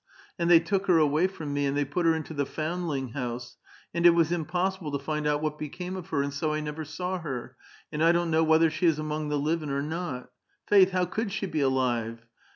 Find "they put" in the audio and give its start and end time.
1.75-2.07